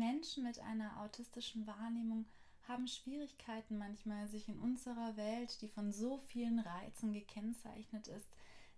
[0.00, 2.24] Menschen mit einer autistischen Wahrnehmung
[2.66, 8.26] haben Schwierigkeiten manchmal, sich in unserer Welt, die von so vielen Reizen gekennzeichnet ist,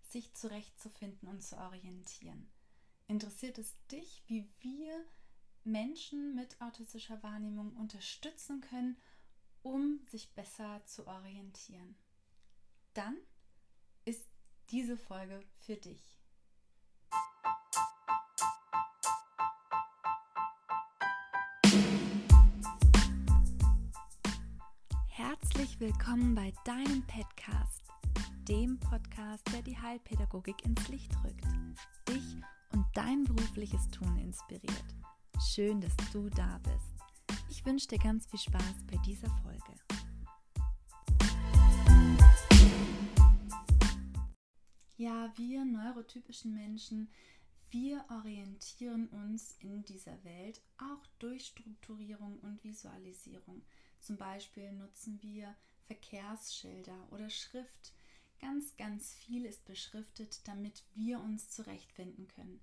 [0.03, 2.51] sich zurechtzufinden und zu orientieren.
[3.07, 5.05] Interessiert es dich, wie wir
[5.63, 8.97] Menschen mit autistischer Wahrnehmung unterstützen können,
[9.63, 11.95] um sich besser zu orientieren?
[12.95, 13.17] Dann
[14.05, 14.27] ist
[14.71, 16.22] diese Folge für dich.
[25.83, 27.83] Willkommen bei deinem Podcast,
[28.47, 31.45] dem Podcast, der die Heilpädagogik ins Licht rückt,
[32.09, 32.37] dich
[32.71, 34.85] und dein berufliches Tun inspiriert.
[35.53, 37.43] Schön, dass du da bist.
[37.51, 39.75] Ich wünsche dir ganz viel Spaß bei dieser Folge.
[44.97, 47.11] Ja, wir neurotypischen Menschen,
[47.71, 53.65] wir orientieren uns in dieser Welt auch durch Strukturierung und Visualisierung.
[53.99, 57.93] Zum Beispiel nutzen wir Verkehrsschilder oder Schrift.
[58.41, 62.61] Ganz, ganz viel ist beschriftet, damit wir uns zurechtfinden können.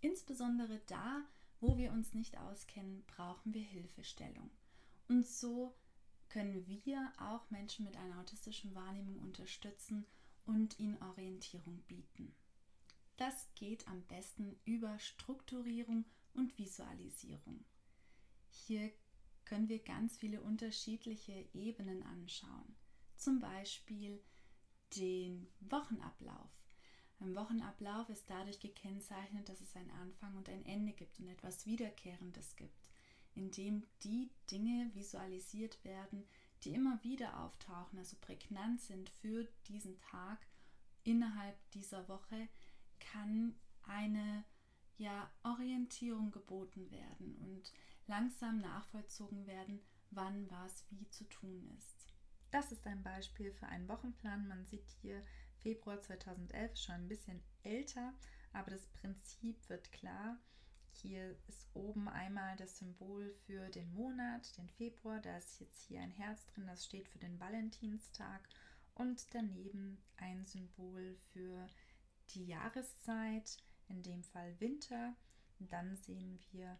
[0.00, 1.22] Insbesondere da,
[1.60, 4.50] wo wir uns nicht auskennen, brauchen wir Hilfestellung.
[5.08, 5.74] Und so
[6.28, 10.06] können wir auch Menschen mit einer autistischen Wahrnehmung unterstützen
[10.44, 12.34] und ihnen Orientierung bieten.
[13.16, 17.64] Das geht am besten über Strukturierung und Visualisierung.
[18.48, 18.90] Hier
[19.44, 22.76] können wir ganz viele unterschiedliche Ebenen anschauen.
[23.16, 24.22] Zum Beispiel
[24.96, 26.50] den Wochenablauf.
[27.20, 31.66] Ein Wochenablauf ist dadurch gekennzeichnet, dass es einen Anfang und ein Ende gibt und etwas
[31.66, 32.90] Wiederkehrendes gibt,
[33.34, 36.24] indem die Dinge visualisiert werden,
[36.64, 40.46] die immer wieder auftauchen, also prägnant sind für diesen Tag
[41.04, 42.48] innerhalb dieser Woche,
[42.98, 43.54] kann
[43.84, 44.44] eine
[44.98, 47.72] ja, Orientierung geboten werden und
[48.06, 52.12] langsam nachvollzogen werden, wann was wie zu tun ist.
[52.50, 54.46] Das ist ein Beispiel für einen Wochenplan.
[54.46, 55.24] Man sieht hier
[55.62, 58.12] Februar 2011 schon ein bisschen älter,
[58.52, 60.38] aber das Prinzip wird klar.
[60.92, 65.20] Hier ist oben einmal das Symbol für den Monat, den Februar.
[65.20, 68.46] Da ist jetzt hier ein Herz drin, das steht für den Valentinstag.
[68.94, 71.66] Und daneben ein Symbol für
[72.34, 73.56] die Jahreszeit,
[73.88, 75.16] in dem Fall Winter.
[75.58, 76.78] Dann sehen wir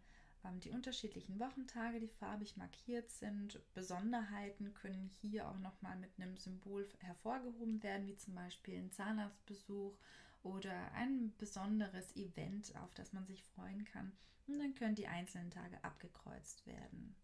[0.61, 3.61] die unterschiedlichen Wochentage, die farbig markiert sind.
[3.75, 9.97] Besonderheiten können hier auch nochmal mit einem Symbol hervorgehoben werden, wie zum Beispiel ein Zahnarztbesuch
[10.43, 14.13] oder ein besonderes Event, auf das man sich freuen kann.
[14.47, 17.15] Und dann können die einzelnen Tage abgekreuzt werden.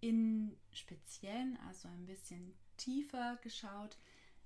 [0.00, 3.96] In speziellen, also ein bisschen tiefer geschaut,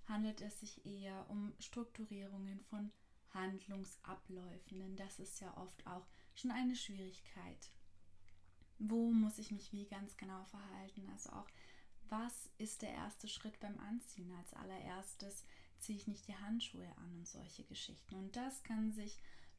[0.07, 2.93] handelt es sich eher um Strukturierungen von
[3.31, 6.07] Handlungsabläufen, denn das ist ja oft auch
[6.39, 7.71] schon eine Schwierigkeit.
[8.79, 11.09] Wo muss ich mich wie ganz genau verhalten?
[11.11, 11.49] Also auch,
[12.09, 14.31] was ist der erste Schritt beim Anziehen?
[14.33, 15.45] Als allererstes
[15.79, 18.15] ziehe ich nicht die Handschuhe an und solche Geschichten.
[18.15, 19.19] Und das kann sich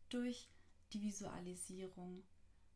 [0.09, 0.49] durch
[0.93, 2.23] die Visualisierung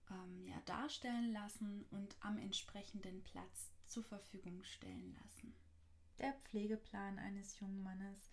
[0.09, 5.53] ähm, ja, darstellen lassen und am entsprechenden Platz zur Verfügung stellen lassen.
[6.19, 8.31] Der Pflegeplan eines jungen Mannes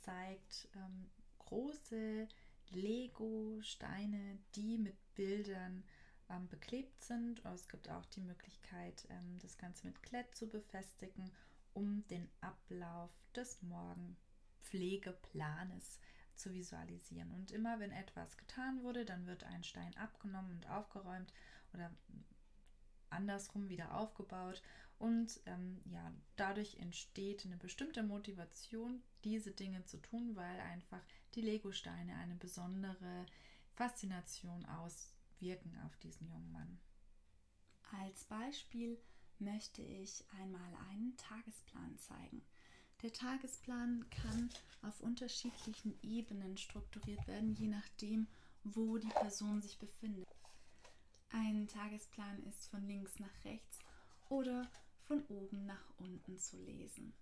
[0.00, 2.28] zeigt ähm, große
[2.72, 5.84] Lego-Steine, die mit Bildern
[6.30, 7.44] ähm, beklebt sind.
[7.44, 11.30] Es gibt auch die Möglichkeit, ähm, das Ganze mit Klett zu befestigen,
[11.74, 16.00] um den Ablauf des Morgenpflegeplanes
[16.34, 17.30] zu visualisieren.
[17.32, 21.32] Und immer wenn etwas getan wurde, dann wird ein Stein abgenommen und aufgeräumt
[21.74, 21.90] oder
[23.10, 24.62] andersrum wieder aufgebaut.
[24.98, 31.02] Und ähm, ja, dadurch entsteht eine bestimmte Motivation, diese Dinge zu tun, weil einfach
[31.34, 33.26] die Legosteine eine besondere
[33.74, 36.78] Faszination auswirken auf diesen jungen Mann.
[38.02, 38.98] Als Beispiel
[39.38, 42.42] möchte ich einmal einen Tagesplan zeigen.
[43.02, 44.50] Der Tagesplan kann
[44.82, 48.26] auf unterschiedlichen Ebenen strukturiert werden, je nachdem,
[48.64, 50.26] wo die Person sich befindet.
[51.30, 53.78] Ein Tagesplan ist von links nach rechts
[54.28, 54.68] oder
[55.04, 57.14] von oben nach unten zu lesen.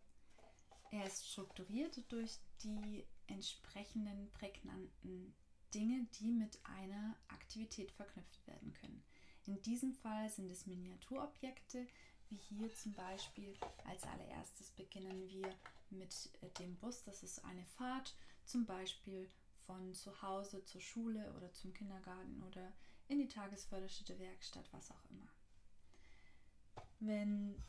[0.90, 5.34] Er ist strukturiert durch die entsprechenden prägnanten
[5.74, 9.02] Dinge, die mit einer Aktivität verknüpft werden können.
[9.46, 11.86] In diesem Fall sind es Miniaturobjekte,
[12.30, 13.54] wie hier zum Beispiel
[13.84, 15.54] als allererstes beginnen wir
[15.90, 17.04] mit äh, dem Bus.
[17.04, 19.28] Das ist eine Fahrt, zum Beispiel
[19.66, 22.72] von zu Hause zur Schule oder zum Kindergarten oder
[23.08, 25.28] in die Tagesförderstätte, Werkstatt, was auch immer.
[26.98, 27.62] Wenn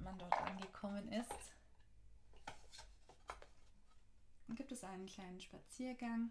[0.00, 1.55] man dort angekommen ist,
[4.54, 6.30] gibt es einen kleinen Spaziergang.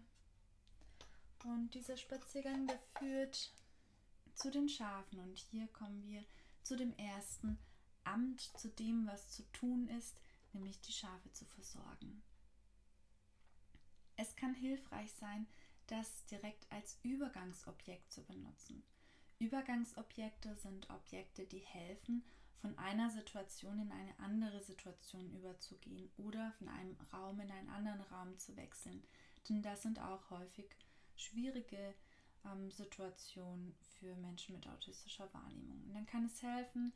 [1.44, 3.66] Und dieser Spaziergang, der führt zu
[4.36, 6.22] zu den Schafen und hier kommen wir
[6.62, 7.58] zu dem ersten
[8.04, 10.20] Amt, zu dem, was zu tun ist,
[10.52, 12.22] nämlich die Schafe zu versorgen.
[14.16, 15.46] Es kann hilfreich sein,
[15.86, 18.82] das direkt als Übergangsobjekt zu benutzen.
[19.38, 22.24] Übergangsobjekte sind Objekte, die helfen,
[22.60, 28.00] von einer Situation in eine andere Situation überzugehen oder von einem Raum in einen anderen
[28.02, 29.02] Raum zu wechseln.
[29.48, 30.66] Denn das sind auch häufig
[31.16, 31.94] schwierige
[32.44, 35.82] ähm, Situationen für Menschen mit autistischer Wahrnehmung.
[35.84, 36.92] Und dann kann es helfen,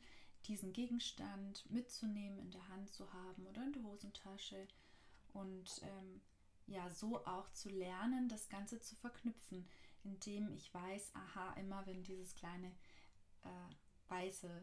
[0.47, 4.67] diesen Gegenstand mitzunehmen, in der Hand zu haben oder in der Hosentasche
[5.33, 6.21] und ähm,
[6.67, 9.67] ja, so auch zu lernen, das Ganze zu verknüpfen,
[10.03, 12.67] indem ich weiß, aha, immer wenn dieses kleine
[13.43, 14.61] äh, weiße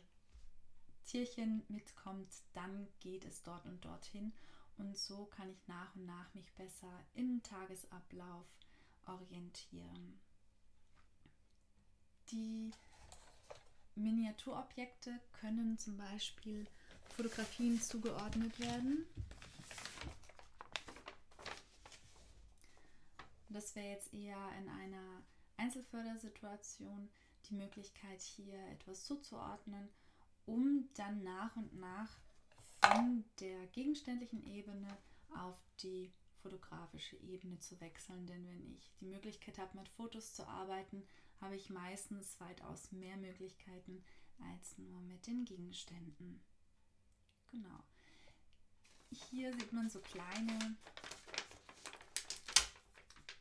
[1.09, 4.33] Tierchen mitkommt, dann geht es dort und dorthin.
[4.77, 8.47] Und so kann ich nach und nach mich besser im Tagesablauf
[9.07, 10.21] orientieren.
[12.31, 12.71] Die
[13.95, 16.67] Miniaturobjekte können zum Beispiel
[17.17, 19.07] Fotografien zugeordnet werden.
[23.49, 25.23] Das wäre jetzt eher in einer
[25.57, 27.09] Einzelfördersituation
[27.49, 29.89] die Möglichkeit, hier etwas zuzuordnen,
[30.49, 32.19] um dann nach und nach
[32.81, 34.97] von der gegenständlichen Ebene
[35.37, 36.11] auf die
[36.43, 38.27] fotografische Ebene zu wechseln.
[38.27, 41.05] Denn wenn ich die Möglichkeit habe, mit Fotos zu arbeiten,
[41.41, 44.03] habe ich meistens weitaus mehr Möglichkeiten
[44.53, 46.41] als nur mit den Gegenständen.
[47.51, 47.85] Genau.
[49.11, 50.77] Hier sieht man so kleine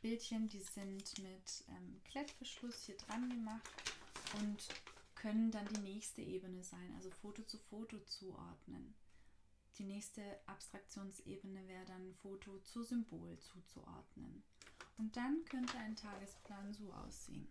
[0.02, 3.70] Bildchen, die sind mit ähm, Klettverschluss hier dran gemacht
[4.40, 4.68] und
[5.18, 8.94] können dann die nächste Ebene sein, also Foto zu Foto zuordnen.
[9.76, 14.42] Die nächste Abstraktionsebene wäre dann Foto zu Symbol zuzuordnen.
[14.96, 17.48] Und dann könnte ein Tagesplan so aussehen.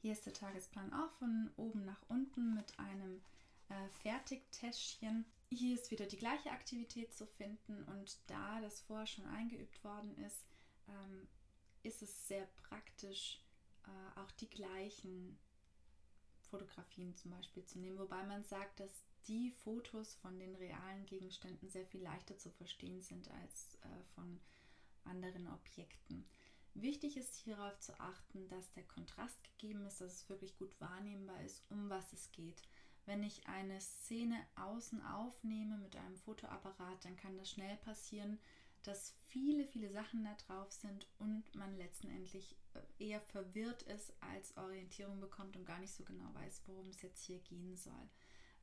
[0.00, 3.22] Hier ist der Tagesplan auch von oben nach unten mit einem
[3.68, 5.24] äh, Fertigtäschchen.
[5.50, 10.16] Hier ist wieder die gleiche Aktivität zu finden und da das vorher schon eingeübt worden
[10.18, 10.44] ist,
[10.88, 11.28] ähm,
[11.82, 13.40] ist es sehr praktisch,
[13.84, 15.38] äh, auch die gleichen
[16.52, 21.70] Fotografien zum Beispiel zu nehmen, wobei man sagt, dass die Fotos von den realen Gegenständen
[21.70, 24.38] sehr viel leichter zu verstehen sind als äh, von
[25.04, 26.26] anderen Objekten.
[26.74, 31.42] Wichtig ist hierauf zu achten, dass der Kontrast gegeben ist, dass es wirklich gut wahrnehmbar
[31.42, 32.62] ist, um was es geht.
[33.06, 38.38] Wenn ich eine Szene außen aufnehme mit einem Fotoapparat, dann kann das schnell passieren,
[38.82, 42.56] dass viele, viele Sachen da drauf sind und man letztendlich
[42.98, 47.22] eher verwirrt ist als Orientierung bekommt und gar nicht so genau weiß, worum es jetzt
[47.24, 48.08] hier gehen soll.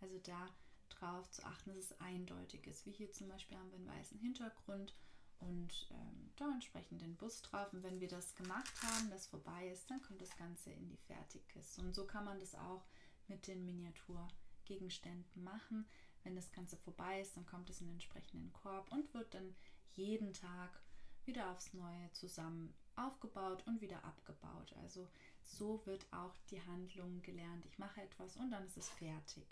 [0.01, 0.47] Also da
[0.89, 2.85] drauf zu achten, dass es eindeutig ist.
[2.85, 4.95] Wie hier zum Beispiel haben wir einen weißen Hintergrund
[5.39, 7.71] und ähm, da entsprechend den Bus drauf.
[7.73, 10.97] Und wenn wir das gemacht haben, das vorbei ist, dann kommt das Ganze in die
[10.97, 11.81] Fertigkiste.
[11.81, 12.85] Und so kann man das auch
[13.27, 15.87] mit den Miniaturgegenständen machen.
[16.23, 19.55] Wenn das Ganze vorbei ist, dann kommt es in den entsprechenden Korb und wird dann
[19.93, 20.81] jeden Tag
[21.25, 22.73] wieder aufs Neue zusammen
[23.05, 24.73] aufgebaut und wieder abgebaut.
[24.81, 25.07] Also
[25.43, 27.65] so wird auch die Handlung gelernt.
[27.65, 29.45] Ich mache etwas und dann ist es fertig.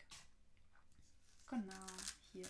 [1.48, 1.88] Genau,
[2.32, 2.48] hier.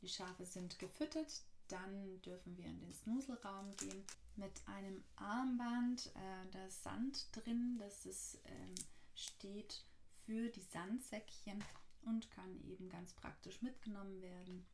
[0.00, 1.42] Die Schafe sind gefüttert.
[1.68, 4.04] Dann dürfen wir in den Snuselraum gehen
[4.36, 6.06] mit einem Armband.
[6.14, 7.78] Äh, da ist Sand drin.
[7.78, 8.74] Das ist, ähm,
[9.14, 9.84] steht
[10.24, 11.62] für die Sandsäckchen
[12.04, 14.66] und kann eben ganz praktisch mitgenommen werden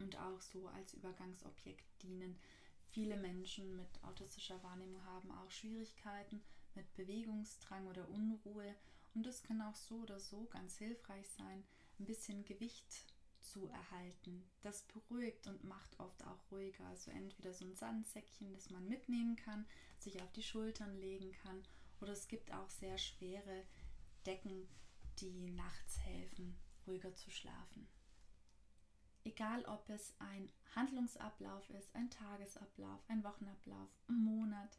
[0.00, 2.38] und auch so als Übergangsobjekt dienen.
[2.92, 6.42] Viele Menschen mit autistischer Wahrnehmung haben auch Schwierigkeiten
[6.74, 8.74] mit Bewegungsdrang oder Unruhe
[9.14, 11.64] und es kann auch so oder so ganz hilfreich sein,
[11.98, 13.06] ein bisschen Gewicht
[13.40, 14.44] zu erhalten.
[14.60, 16.84] Das beruhigt und macht oft auch ruhiger.
[16.84, 19.66] Also entweder so ein Sandsäckchen, das man mitnehmen kann,
[19.98, 21.62] sich auf die Schultern legen kann
[22.02, 23.64] oder es gibt auch sehr schwere
[24.26, 24.68] Decken,
[25.18, 27.88] die nachts helfen, ruhiger zu schlafen.
[29.24, 34.78] Egal ob es ein Handlungsablauf ist, ein Tagesablauf, ein Wochenablauf, ein Monat,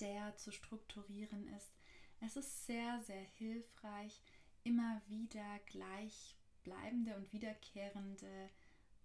[0.00, 1.74] der zu strukturieren ist.
[2.20, 4.20] Es ist sehr, sehr hilfreich,
[4.62, 8.50] immer wieder gleichbleibende und wiederkehrende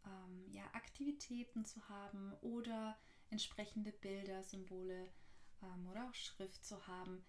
[0.06, 2.98] ähm, ja, Aktivitäten zu haben oder
[3.30, 5.10] entsprechende Bilder, Symbole
[5.62, 7.24] ähm, oder auch Schrift zu haben,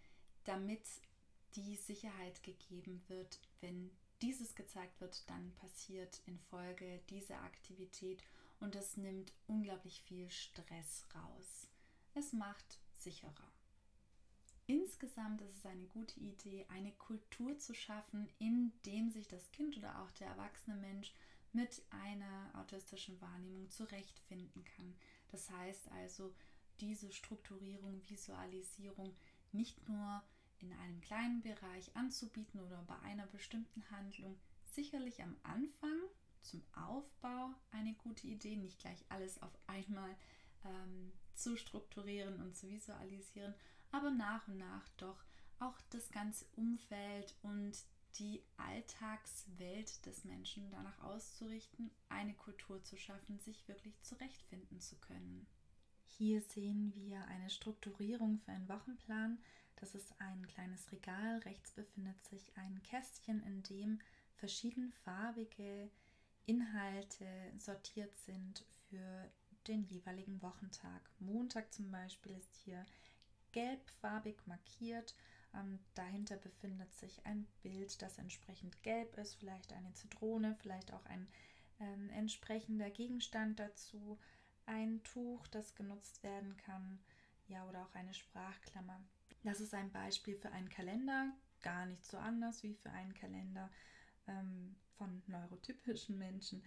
[0.45, 0.87] damit
[1.57, 3.91] die Sicherheit gegeben wird, wenn
[4.23, 8.23] dieses gezeigt wird, dann passiert in Folge diese Aktivität
[8.61, 11.69] und es nimmt unglaublich viel Stress raus.
[12.15, 13.53] Es macht sicherer.
[14.67, 19.77] Insgesamt ist es eine gute Idee, eine Kultur zu schaffen, in dem sich das Kind
[19.77, 21.13] oder auch der erwachsene Mensch
[21.53, 24.95] mit einer autistischen Wahrnehmung zurechtfinden kann.
[25.33, 26.33] Das heißt also,
[26.79, 29.17] diese Strukturierung, Visualisierung
[29.53, 30.23] nicht nur
[30.63, 35.99] in einem kleinen Bereich anzubieten oder bei einer bestimmten Handlung sicherlich am Anfang
[36.43, 40.17] zum Aufbau eine gute Idee, nicht gleich alles auf einmal
[40.65, 43.55] ähm, zu strukturieren und zu visualisieren,
[43.93, 45.25] aber nach und nach doch
[45.59, 47.77] auch das ganze Umfeld und
[48.19, 55.47] die Alltagswelt des Menschen danach auszurichten, eine Kultur zu schaffen, sich wirklich zurechtfinden zu können.
[56.05, 59.39] Hier sehen wir eine Strukturierung für einen Wochenplan.
[59.81, 61.39] Das ist ein kleines Regal.
[61.39, 63.99] Rechts befindet sich ein Kästchen, in dem
[64.37, 65.91] verschiedenfarbige
[66.47, 67.27] Inhalte
[67.59, 69.31] sortiert sind für
[69.67, 71.11] den jeweiligen Wochentag.
[71.19, 72.85] Montag zum Beispiel ist hier
[73.53, 75.15] gelbfarbig markiert.
[75.55, 81.05] Ähm, dahinter befindet sich ein Bild, das entsprechend gelb ist, vielleicht eine Zitrone, vielleicht auch
[81.07, 81.27] ein
[81.81, 84.19] ähm, entsprechender Gegenstand dazu,
[84.67, 87.01] ein Tuch, das genutzt werden kann,
[87.49, 89.03] ja, oder auch eine Sprachklammer.
[89.43, 91.33] Das ist ein Beispiel für einen Kalender,
[91.63, 93.71] gar nicht so anders wie für einen Kalender
[94.29, 96.63] ähm, von neurotypischen Menschen.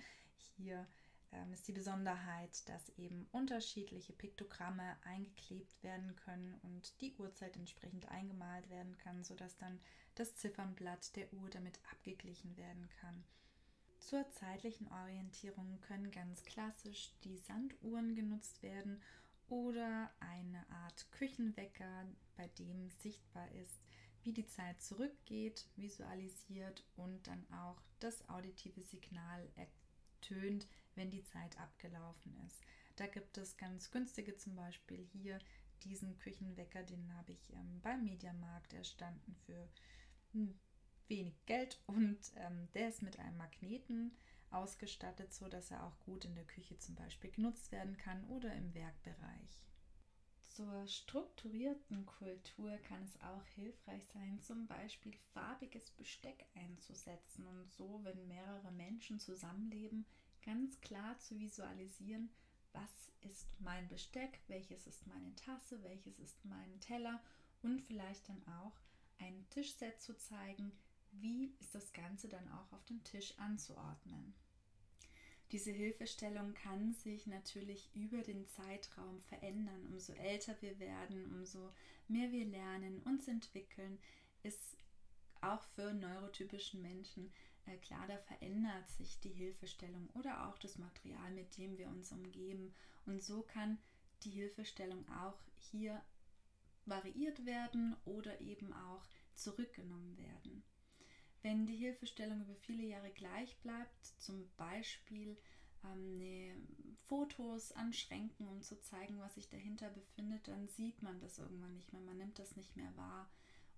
[0.58, 0.88] Hier
[1.32, 8.10] ähm, ist die Besonderheit, dass eben unterschiedliche Piktogramme eingeklebt werden können und die Uhrzeit entsprechend
[8.10, 9.80] eingemalt werden kann, sodass dann
[10.16, 13.24] das Ziffernblatt der Uhr damit abgeglichen werden kann.
[14.00, 19.02] Zur zeitlichen Orientierung können ganz klassisch die Sanduhren genutzt werden
[19.48, 23.82] oder eine Art Küchenwecker, bei dem sichtbar ist,
[24.24, 31.58] wie die Zeit zurückgeht, visualisiert und dann auch das auditive Signal ertönt, wenn die Zeit
[31.60, 32.62] abgelaufen ist.
[32.96, 35.40] Da gibt es ganz günstige, zum Beispiel hier
[35.84, 39.68] diesen Küchenwecker, den habe ich ähm, beim Mediamarkt erstanden für
[40.32, 40.58] hm,
[41.08, 44.16] wenig Geld und ähm, der ist mit einem Magneten
[44.52, 48.54] ausgestattet, so dass er auch gut in der Küche zum Beispiel genutzt werden kann oder
[48.54, 49.64] im Werkbereich.
[50.54, 58.02] Zur strukturierten Kultur kann es auch hilfreich sein, zum Beispiel farbiges Besteck einzusetzen und so,
[58.04, 60.06] wenn mehrere Menschen zusammenleben,
[60.46, 62.30] ganz klar zu visualisieren,
[62.72, 67.20] was ist mein Besteck, welches ist meine Tasse, welches ist mein Teller
[67.64, 68.80] und vielleicht dann auch
[69.18, 70.72] ein Tischset zu zeigen,
[71.14, 74.36] wie ist das Ganze dann auch auf dem Tisch anzuordnen.
[75.54, 79.86] Diese Hilfestellung kann sich natürlich über den Zeitraum verändern.
[79.86, 81.72] Umso älter wir werden, umso
[82.08, 84.00] mehr wir lernen, uns entwickeln,
[84.42, 84.76] ist
[85.42, 87.32] auch für neurotypischen Menschen
[87.66, 92.12] äh, klar, da verändert sich die Hilfestellung oder auch das Material, mit dem wir uns
[92.12, 92.74] umgeben.
[93.06, 93.78] Und so kann
[94.24, 95.38] die Hilfestellung auch
[95.72, 96.02] hier
[96.86, 100.64] variiert werden oder eben auch zurückgenommen werden.
[101.44, 105.38] Wenn die Hilfestellung über viele Jahre gleich bleibt, zum Beispiel
[105.84, 106.56] ähm, ne,
[107.06, 111.92] Fotos anschränken, um zu zeigen, was sich dahinter befindet, dann sieht man das irgendwann nicht
[111.92, 113.30] mehr, man nimmt das nicht mehr wahr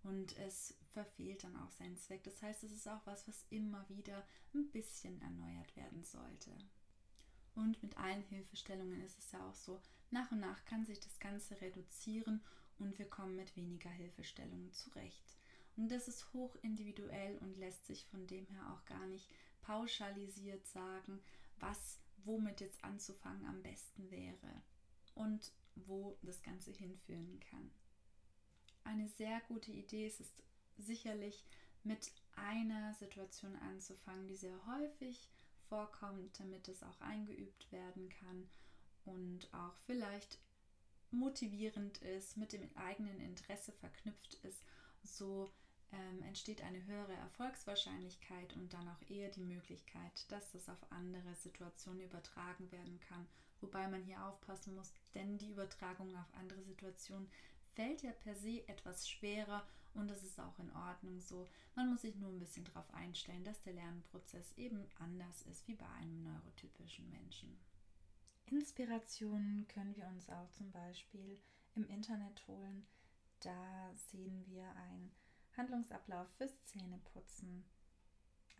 [0.04, 2.24] und es verfehlt dann auch seinen Zweck.
[2.24, 6.52] Das heißt, es ist auch was, was immer wieder ein bisschen erneuert werden sollte.
[7.56, 9.82] Und mit allen Hilfestellungen ist es ja auch so,
[10.12, 12.44] nach und nach kann sich das Ganze reduzieren
[12.78, 15.36] und wir kommen mit weniger Hilfestellungen zurecht.
[15.78, 19.30] Und das ist hoch individuell und lässt sich von dem her auch gar nicht
[19.62, 21.22] pauschalisiert sagen,
[21.60, 24.62] was womit jetzt anzufangen am besten wäre
[25.14, 27.70] und wo das Ganze hinführen kann
[28.86, 30.32] eine sehr gute Idee ist es
[30.78, 31.44] sicherlich
[31.84, 35.30] mit einer Situation anzufangen, die sehr häufig
[35.68, 38.48] vorkommt, damit es auch eingeübt werden kann
[39.06, 40.40] und auch vielleicht
[41.12, 44.64] motivierend ist, mit dem eigenen Interesse verknüpft ist.
[45.04, 45.50] So
[45.96, 51.34] ähm, entsteht eine höhere Erfolgswahrscheinlichkeit und dann auch eher die Möglichkeit, dass das auf andere
[51.36, 53.26] Situationen übertragen werden kann.
[53.62, 57.30] Wobei man hier aufpassen muss, denn die Übertragung auf andere Situationen
[57.74, 61.48] fällt ja per se etwas schwerer und das ist auch in Ordnung so.
[61.74, 65.76] Man muss sich nur ein bisschen darauf einstellen, dass der Lernprozess eben anders ist wie
[65.76, 67.58] bei einem neurotypischen Menschen.
[68.48, 71.40] Inspirationen können wir uns auch zum Beispiel
[71.76, 72.86] im Internet holen.
[73.40, 75.12] Da sehen wir einen
[75.58, 77.66] Handlungsablauf fürs Zähneputzen.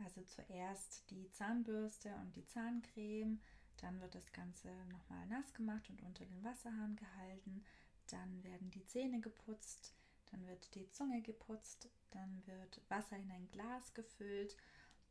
[0.04, 3.40] Also zuerst die Zahnbürste und die Zahncreme,
[3.78, 7.64] dann wird das Ganze nochmal nass gemacht und unter den Wasserhahn gehalten.
[8.08, 9.94] Dann werden die Zähne geputzt,
[10.32, 14.58] dann wird die Zunge geputzt, dann wird Wasser in ein Glas gefüllt.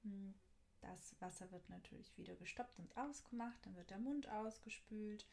[0.02, 0.34] Hm,
[0.80, 5.26] das Wasser wird natürlich wieder gestoppt und ausgemacht, dann wird der Mund ausgespült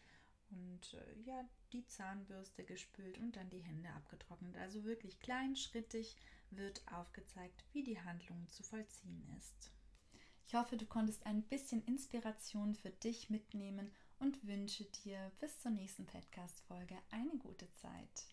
[0.49, 4.57] und äh, ja, die Zahnbürste gespült und dann die Hände abgetrocknet.
[4.57, 6.15] Also wirklich kleinschrittig
[6.57, 9.71] wird aufgezeigt, wie die Handlung zu vollziehen ist.
[10.47, 15.71] Ich hoffe, du konntest ein bisschen Inspiration für dich mitnehmen und wünsche dir bis zur
[15.71, 18.25] nächsten Podcast-Folge eine gute Zeit.